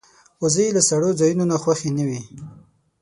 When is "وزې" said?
0.41-0.65